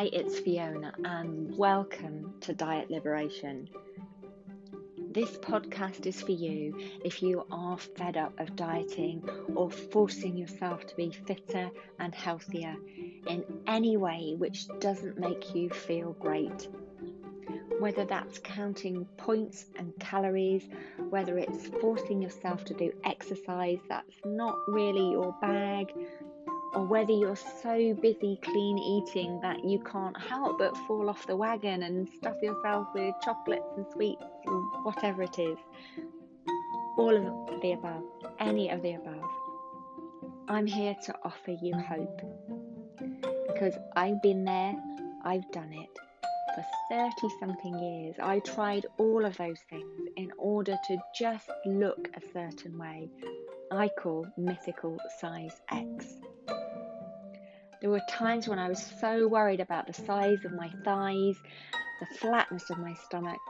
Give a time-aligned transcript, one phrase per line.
[0.00, 3.68] Hi, it's Fiona, and welcome to Diet Liberation.
[5.10, 9.22] This podcast is for you if you are fed up of dieting
[9.54, 11.68] or forcing yourself to be fitter
[11.98, 12.76] and healthier
[13.26, 16.68] in any way which doesn't make you feel great.
[17.78, 20.66] Whether that's counting points and calories,
[21.10, 25.92] whether it's forcing yourself to do exercise that's not really your bag,
[26.74, 31.36] or whether you're so busy clean eating that you can't help but fall off the
[31.36, 35.58] wagon and stuff yourself with chocolates and sweets or whatever it is.
[36.96, 38.04] All of the above,
[38.38, 39.30] any of the above.
[40.48, 42.20] I'm here to offer you hope
[43.46, 44.74] because I've been there,
[45.24, 45.98] I've done it.
[46.54, 52.08] For 30 something years, I tried all of those things in order to just look
[52.16, 53.08] a certain way.
[53.70, 56.06] I call mythical size X.
[57.80, 61.36] There were times when I was so worried about the size of my thighs,
[62.00, 63.40] the flatness of my stomach,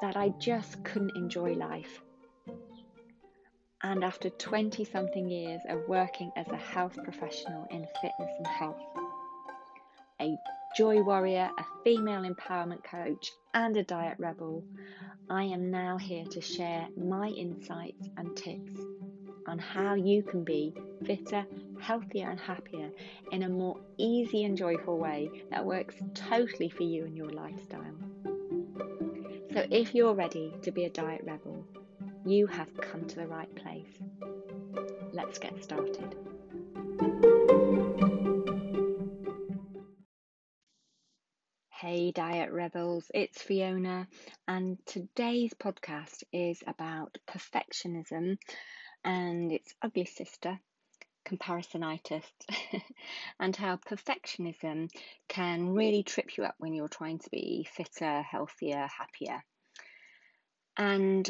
[0.00, 2.00] that I just couldn't enjoy life.
[3.82, 8.82] And after 20 something years of working as a health professional in fitness and health,
[10.20, 10.36] a
[10.76, 14.64] joy warrior, a female empowerment coach, and a diet rebel,
[15.30, 18.72] I am now here to share my insights and tips
[19.48, 21.44] on how you can be fitter,
[21.80, 22.90] healthier, and happier
[23.32, 27.96] in a more easy and joyful way that works totally for you and your lifestyle.
[29.52, 31.64] So, if you're ready to be a diet rebel,
[32.26, 33.98] you have come to the right place.
[35.12, 36.14] Let's get started.
[41.80, 44.08] Hey, Diet Rebels, it's Fiona,
[44.48, 48.36] and today's podcast is about perfectionism
[49.04, 50.58] and its ugly sister,
[51.26, 52.24] comparisonitis,
[53.40, 54.90] and how perfectionism
[55.28, 59.42] can really trip you up when you're trying to be fitter, healthier, happier.
[60.76, 61.28] And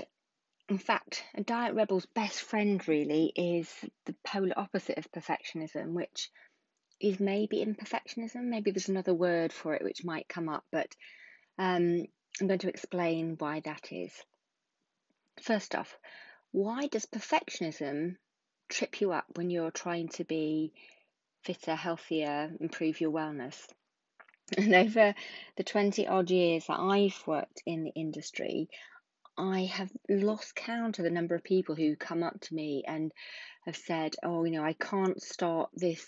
[0.68, 3.72] in fact, a diet rebel's best friend really is
[4.04, 6.30] the polar opposite of perfectionism, which
[7.00, 8.44] is maybe imperfectionism.
[8.44, 10.94] Maybe there's another word for it which might come up, but
[11.58, 12.04] um,
[12.40, 14.12] I'm going to explain why that is.
[15.40, 15.96] First off,
[16.52, 18.16] why does perfectionism
[18.68, 20.72] trip you up when you're trying to be
[21.44, 23.56] fitter, healthier, improve your wellness?
[24.56, 25.14] And over
[25.56, 28.70] the 20 odd years that I've worked in the industry,
[29.36, 33.12] I have lost count of the number of people who come up to me and
[33.66, 36.04] have said, Oh, you know, I can't start this,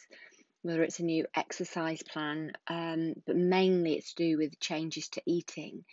[0.62, 5.22] whether it's a new exercise plan, um, but mainly it's to do with changes to
[5.26, 5.84] eating,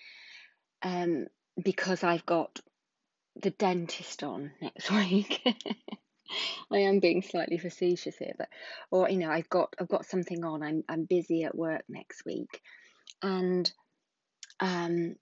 [0.82, 1.28] um,
[1.62, 2.60] because I've got
[3.42, 5.42] the dentist on next week.
[6.72, 8.50] I am being slightly facetious here, but
[8.92, 10.64] or you know, I've got I've got something on.
[10.64, 12.62] I'm I'm busy at work next week,
[13.22, 13.72] and
[14.60, 15.16] um,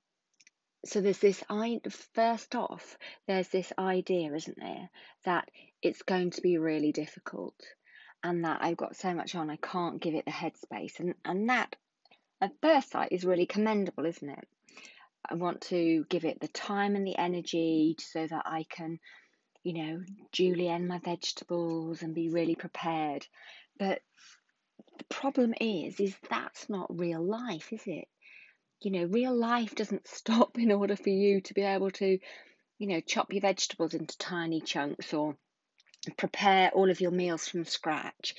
[0.86, 1.80] so there's this I
[2.14, 4.90] first off there's this idea, isn't there,
[5.26, 5.50] that
[5.82, 7.56] it's going to be really difficult,
[8.24, 11.50] and that I've got so much on I can't give it the headspace, and and
[11.50, 11.76] that
[12.42, 14.48] at first sight is really commendable, isn't it?
[15.30, 19.00] I want to give it the time and the energy so that I can,
[19.64, 23.26] you know, julienne my vegetables and be really prepared.
[23.78, 24.02] But
[24.98, 28.08] the problem is, is that's not real life, is it?
[28.82, 32.20] You know, real life doesn't stop in order for you to be able to,
[32.78, 35.36] you know, chop your vegetables into tiny chunks or
[36.18, 38.36] prepare all of your meals from scratch.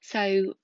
[0.00, 0.54] So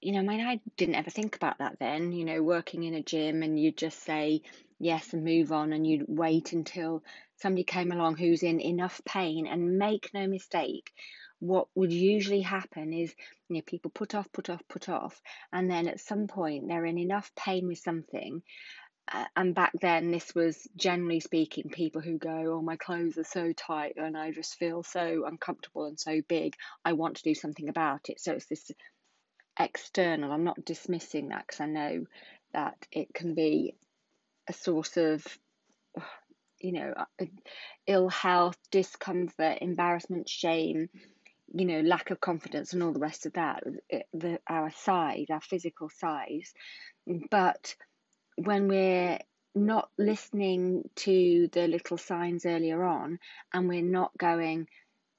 [0.00, 2.94] you know, I mean, I didn't ever think about that then, you know, working in
[2.94, 4.42] a gym and you just say
[4.80, 7.04] yes and move on and you'd wait until
[7.36, 10.90] somebody came along who's in enough pain and make no mistake.
[11.38, 13.14] What would usually happen is,
[13.48, 15.20] you know, people put off, put off, put off,
[15.52, 18.42] and then at some point they're in enough pain with something.
[19.12, 23.24] Uh, and back then, this was generally speaking people who go, Oh, my clothes are
[23.24, 26.54] so tight and I just feel so uncomfortable and so big.
[26.84, 28.20] I want to do something about it.
[28.20, 28.70] So it's this
[29.58, 30.30] external.
[30.30, 32.04] I'm not dismissing that because I know
[32.52, 33.74] that it can be
[34.48, 35.26] a source of,
[36.60, 37.24] you know, uh,
[37.86, 40.88] ill health, discomfort, embarrassment, shame,
[41.52, 43.64] you know, lack of confidence, and all the rest of that.
[44.12, 46.52] The, our size, our physical size,
[47.30, 47.74] but
[48.36, 49.18] when we're
[49.54, 53.18] not listening to the little signs earlier on
[53.52, 54.68] and we're not going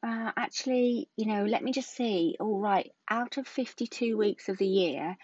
[0.04, 2.36] uh, actually, you know, let me just see.
[2.40, 5.16] All right, out of 52 weeks of the year,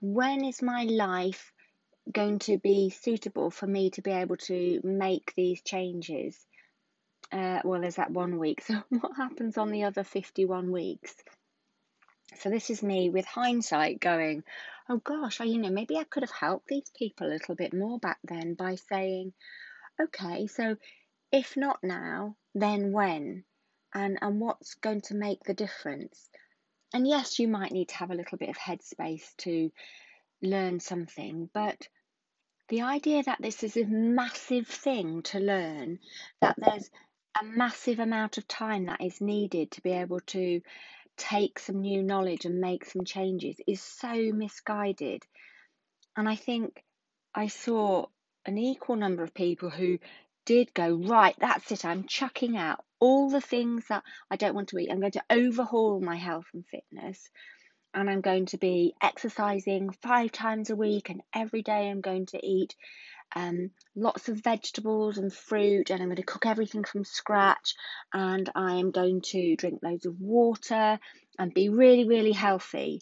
[0.00, 1.52] when is my life
[2.10, 6.38] going to be suitable for me to be able to make these changes?
[7.30, 8.62] Uh, well, there's that one week.
[8.66, 11.14] So, what happens on the other 51 weeks?
[12.36, 14.42] So this is me with hindsight going,
[14.88, 17.74] oh gosh, I, you know, maybe I could have helped these people a little bit
[17.74, 19.32] more back then by saying,
[20.00, 20.76] okay, so
[21.30, 23.44] if not now, then when?
[23.94, 26.30] And and what's going to make the difference?
[26.94, 29.70] And yes, you might need to have a little bit of headspace to
[30.42, 31.88] learn something, but
[32.68, 35.98] the idea that this is a massive thing to learn,
[36.40, 36.90] that there's
[37.40, 40.60] a massive amount of time that is needed to be able to
[41.16, 45.22] take some new knowledge and make some changes is so misguided.
[46.16, 46.82] And I think
[47.34, 48.06] I saw
[48.44, 49.98] an equal number of people who
[50.44, 54.68] did go, right, that's it, I'm chucking out all the things that I don't want
[54.68, 54.90] to eat.
[54.90, 57.28] I'm going to overhaul my health and fitness.
[57.94, 62.26] And I'm going to be exercising five times a week, and every day I'm going
[62.26, 62.74] to eat
[63.34, 67.74] um, lots of vegetables and fruit, and I'm going to cook everything from scratch,
[68.12, 70.98] and I'm going to drink loads of water
[71.38, 73.00] and be really, really healthy.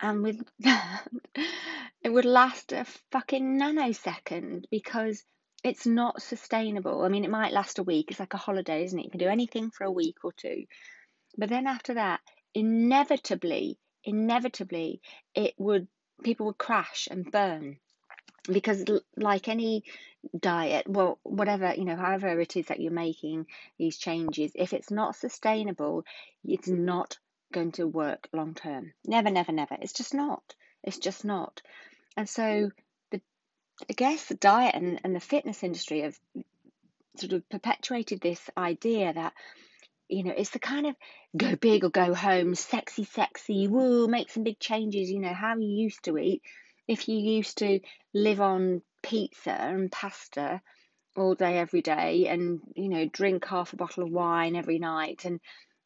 [0.00, 1.06] And with that,
[2.02, 5.22] it would last a fucking nanosecond because
[5.62, 7.02] it's not sustainable.
[7.04, 8.10] I mean, it might last a week.
[8.10, 9.04] It's like a holiday, isn't it?
[9.04, 10.64] You can do anything for a week or two.
[11.36, 12.20] But then after that,
[12.54, 15.00] inevitably, inevitably,
[15.34, 15.88] it would,
[16.22, 17.78] people would crash and burn.
[18.50, 18.84] Because
[19.16, 19.84] like any
[20.38, 23.46] diet well whatever you know however it is that you're making
[23.78, 26.04] these changes if it's not sustainable
[26.44, 27.18] it's not
[27.52, 28.92] going to work long term.
[29.04, 29.76] Never never never.
[29.80, 30.54] It's just not.
[30.82, 31.62] It's just not.
[32.16, 32.70] And so
[33.10, 33.20] the
[33.88, 36.18] i guess the diet and, and the fitness industry have
[37.16, 39.32] sort of perpetuated this idea that
[40.10, 40.94] you know it's the kind of
[41.36, 45.56] go big or go home sexy sexy woo make some big changes you know how
[45.56, 46.42] you used to eat.
[46.88, 47.80] If you used to
[48.12, 50.60] live on pizza and pasta
[51.16, 55.24] all day every day and you know drink half a bottle of wine every night
[55.24, 55.40] and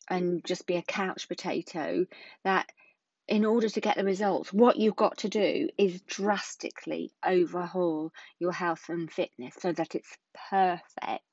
[0.08, 2.06] and just be a couch potato
[2.44, 2.70] that
[3.26, 8.52] in order to get the results what you've got to do is drastically overhaul your
[8.52, 10.16] health and fitness so that it's
[10.50, 11.24] perfect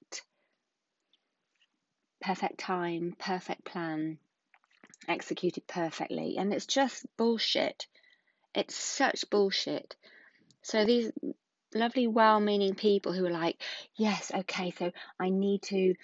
[2.21, 4.17] perfect time perfect plan
[5.07, 7.87] executed perfectly and it's just bullshit
[8.53, 9.95] it's such bullshit.
[10.61, 11.11] So these
[11.73, 13.61] lovely, well meaning people who are like,
[13.95, 15.95] yes, okay, so I need to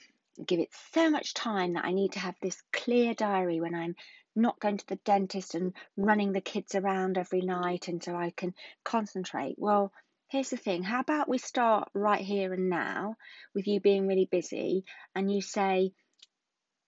[0.46, 3.96] give it so much time that I need to have this clear diary when I'm
[4.36, 8.32] not going to the dentist and running the kids around every night and so I
[8.36, 8.54] can
[8.84, 9.56] concentrate.
[9.58, 9.92] Well,
[10.30, 13.16] here's the thing how about we start right here and now
[13.56, 14.86] with you being really busy
[15.16, 15.92] and you say,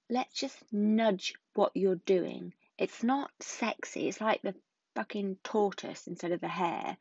[0.10, 2.54] let's just nudge what you're doing.
[2.78, 4.56] It's not sexy, it's like the
[4.96, 6.98] fucking tortoise instead of the hare.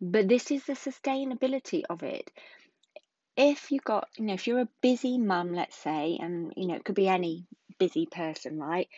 [0.00, 2.30] But this is the sustainability of it.
[3.36, 6.74] If you got, you know, if you're a busy mum, let's say, and you know,
[6.74, 7.46] it could be any
[7.78, 8.88] busy person, right?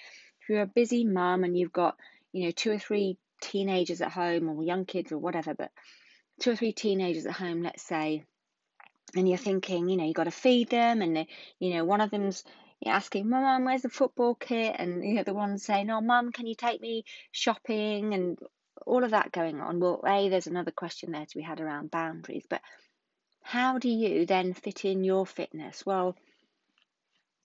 [0.40, 1.96] If you're a busy mum and you've got,
[2.32, 5.70] you know, two or three teenagers at home or young kids or whatever, but
[6.40, 8.24] two or three teenagers at home, let's say,
[9.14, 11.26] and you're thinking, you know, you've got to feed them, and
[11.58, 12.44] you know, one of them's
[12.80, 14.74] you're asking, Mum, where's the football kit?
[14.78, 18.14] And you know, the one saying, Oh, Mum, can you take me shopping?
[18.14, 18.38] And
[18.86, 19.80] all of that going on.
[19.80, 22.62] Well, A, there's another question there to be had around boundaries, but
[23.42, 25.84] how do you then fit in your fitness?
[25.84, 26.16] Well,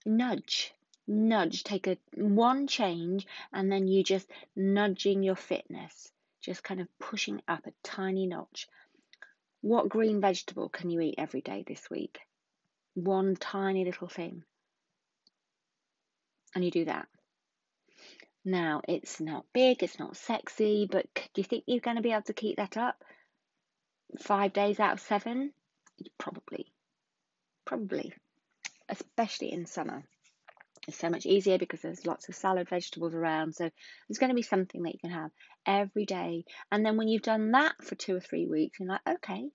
[0.06, 0.72] nudge,
[1.06, 6.88] nudge, take a one change and then you just nudging your fitness, just kind of
[6.98, 8.68] pushing up a tiny notch.
[9.60, 12.20] What green vegetable can you eat every day this week?
[12.94, 14.44] One tiny little thing
[16.56, 17.06] and you do that.
[18.42, 22.12] Now, it's not big, it's not sexy, but do you think you're going to be
[22.12, 23.04] able to keep that up?
[24.20, 25.52] Five days out of seven?
[26.18, 26.72] Probably.
[27.66, 28.14] Probably.
[28.88, 30.04] Especially in summer.
[30.88, 33.54] It's so much easier because there's lots of salad vegetables around.
[33.54, 33.68] So
[34.08, 35.32] there's going to be something that you can have
[35.66, 36.44] every day.
[36.72, 39.50] And then when you've done that for two or three weeks, you're like, okay,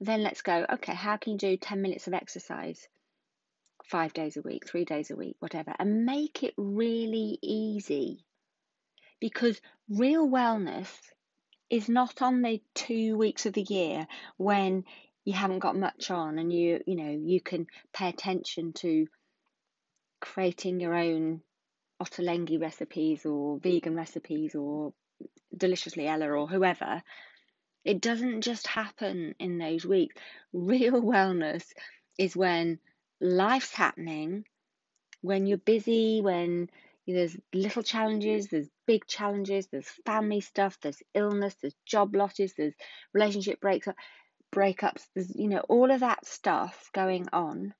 [0.00, 0.64] then let's go.
[0.74, 2.88] Okay, how can you do 10 minutes of exercise?
[3.90, 8.24] Five days a week, three days a week, whatever, and make it really easy.
[9.20, 10.88] Because real wellness
[11.70, 14.84] is not on the two weeks of the year when
[15.24, 19.06] you haven't got much on and you you know you can pay attention to
[20.20, 21.40] creating your own
[22.02, 24.92] ottolenghi recipes or vegan recipes or
[25.56, 27.02] deliciously ella or whoever
[27.84, 30.14] it doesn't just happen in those weeks
[30.52, 31.64] real wellness
[32.18, 32.78] is when
[33.24, 34.44] life's happening,
[35.22, 36.68] when you're busy, when
[37.06, 42.74] there's little challenges, there's big challenges, there's family stuff, there's illness, there's job losses, there's
[43.12, 43.88] relationship breaks
[44.54, 47.74] breakups, there's you know all of that stuff going on.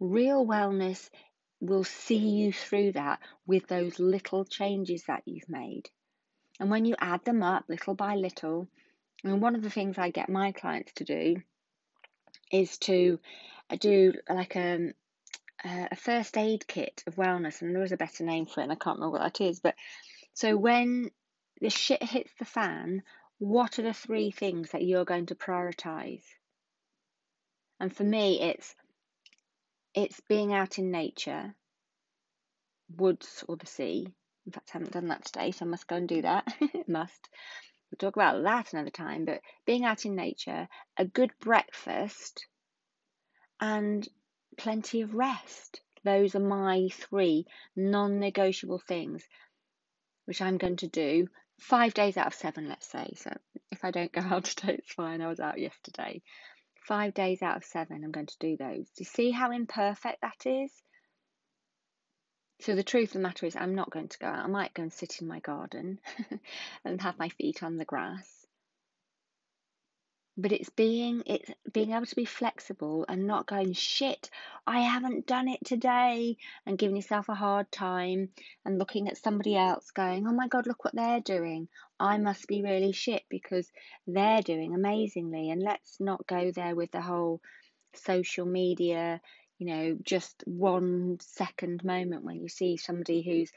[0.00, 1.08] Real wellness
[1.60, 5.88] will see you through that with those little changes that you've made.
[6.58, 8.66] And when you add them up little by little,
[9.22, 11.36] and one of the things I get my clients to do
[12.50, 13.18] is to
[13.70, 14.94] uh, do like a, um,
[15.64, 18.72] a first aid kit of wellness, and there is a better name for it, and
[18.72, 19.60] I can't remember what that is.
[19.60, 19.74] But
[20.34, 21.10] so when
[21.60, 23.02] the shit hits the fan,
[23.38, 26.22] what are the three things that you're going to prioritize?
[27.78, 28.74] And for me, it's
[29.94, 31.54] it's being out in nature,
[32.96, 34.06] woods or the sea.
[34.46, 36.52] In fact, I haven't done that today, so I must go and do that.
[36.88, 37.28] must.
[37.90, 39.24] We'll talk about that another time.
[39.24, 42.46] But being out in nature, a good breakfast,
[43.60, 44.08] and
[44.56, 45.80] plenty of rest.
[46.04, 49.26] Those are my three non negotiable things,
[50.24, 53.12] which I'm going to do five days out of seven, let's say.
[53.16, 53.30] So
[53.70, 55.20] if I don't go out today, it's fine.
[55.20, 56.22] I was out yesterday.
[56.86, 58.86] Five days out of seven, I'm going to do those.
[58.86, 60.72] Do you see how imperfect that is?
[62.60, 64.44] So the truth of the matter is, I'm not going to go out.
[64.44, 65.98] I might go and sit in my garden
[66.84, 68.39] and have my feet on the grass
[70.36, 74.30] but it's being it's being able to be flexible and not going shit
[74.66, 78.28] i haven't done it today and giving yourself a hard time
[78.64, 81.68] and looking at somebody else going oh my god look what they're doing.
[81.98, 83.70] I must be really shit because
[84.06, 85.50] they're doing amazingly.
[85.50, 87.40] And let's not go there with the whole
[87.94, 89.20] social media
[89.58, 93.30] you know just one second moment when you see somebody mm-hmm.
[93.30, 93.50] who's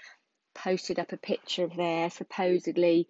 [0.56, 3.08] posted up a picture of their supposedly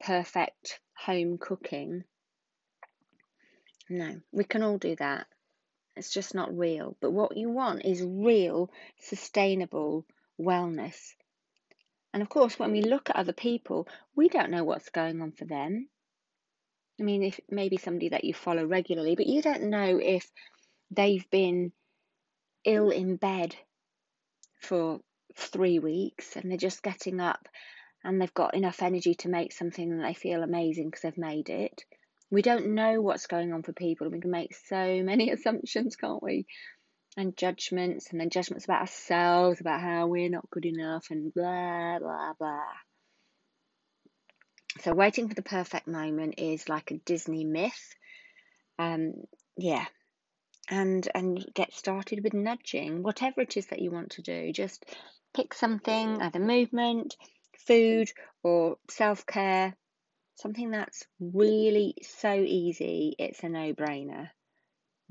[0.00, 2.04] perfect home cooking
[3.88, 5.26] no, we can all do that.
[5.96, 6.96] It's just not real.
[7.00, 10.04] But what you want is real, sustainable
[10.38, 11.14] wellness.
[12.12, 15.32] And of course, when we look at other people, we don't know what's going on
[15.32, 15.88] for them.
[16.98, 20.30] I mean, if maybe somebody that you follow regularly, but you don't know if
[20.90, 21.72] they've been
[22.64, 23.54] ill in bed
[24.60, 25.00] for
[25.36, 27.48] three weeks and they're just getting up
[28.02, 31.50] and they've got enough energy to make something and they feel amazing because they've made
[31.50, 31.84] it
[32.30, 34.08] we don't know what's going on for people.
[34.08, 36.46] We can make so many assumptions, can't we?
[37.16, 41.98] And judgments, and then judgments about ourselves, about how we're not good enough, and blah,
[41.98, 42.60] blah, blah.
[44.82, 47.94] So, waiting for the perfect moment is like a Disney myth.
[48.78, 49.14] Um,
[49.56, 49.86] yeah.
[50.68, 54.52] And and get started with nudging, whatever it is that you want to do.
[54.52, 54.84] Just
[55.32, 57.16] pick something, either movement,
[57.66, 58.10] food,
[58.42, 59.76] or self care,
[60.36, 64.30] something that's really so easy, it's a no brainer.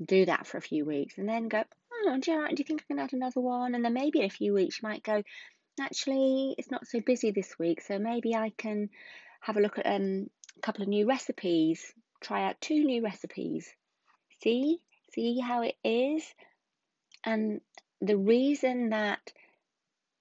[0.04, 2.82] Do that for a few weeks and then go, oh, do you, do you think
[2.82, 3.74] I can add another one?
[3.74, 5.22] And then maybe in a few weeks you might go,
[5.80, 8.90] actually, it's not so busy this week, so maybe I can
[9.40, 13.68] have a look at um, a couple of new recipes, try out two new recipes.
[14.42, 14.80] See?
[15.12, 16.22] See how it is?
[17.24, 17.60] And
[18.00, 19.32] the reason that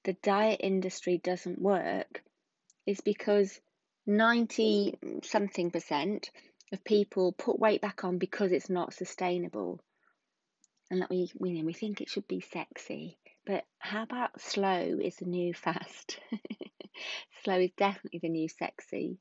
[0.06, 2.24] the diet industry doesn't work
[2.86, 3.60] is because
[4.08, 6.30] 90 something percent
[6.72, 9.80] of people put weight back on because it's not sustainable.
[10.92, 13.18] And that we, we, we think it should be sexy.
[13.46, 16.20] But how about slow is the new fast?
[17.44, 19.18] slow is definitely the new sexy.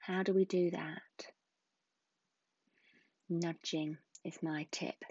[0.00, 1.26] How do we do that?
[3.28, 5.02] Nudging is my tip.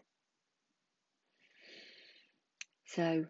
[2.85, 3.25] So,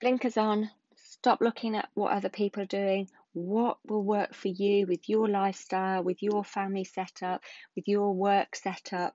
[0.00, 4.86] blinkers on, stop looking at what other people are doing, what will work for you
[4.86, 7.42] with your lifestyle, with your family setup,
[7.74, 9.14] with your work setup,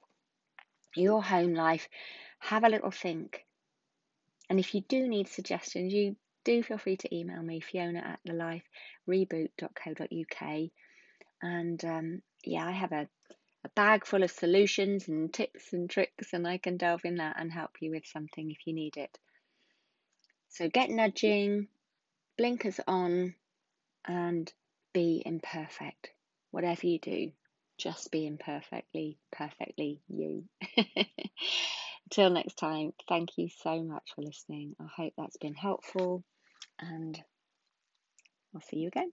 [0.96, 1.88] your home life.
[2.40, 3.46] Have a little think.
[4.50, 8.20] And if you do need suggestions, you do feel free to email me, fiona at
[8.28, 10.70] thelifereboot.co.uk.
[11.42, 13.08] And um, yeah, I have a,
[13.66, 17.36] a bag full of solutions and tips and tricks, and I can delve in that
[17.40, 19.18] and help you with something if you need it.
[20.50, 21.68] So get nudging,
[22.38, 23.36] blinkers on,
[24.08, 24.52] and
[24.94, 26.10] be imperfect.
[26.52, 27.32] Whatever you do,
[27.78, 30.46] just be imperfectly, perfectly you.
[32.06, 34.76] Until next time, thank you so much for listening.
[34.80, 36.24] I hope that's been helpful
[36.80, 37.22] and
[38.56, 39.12] I'll see you again.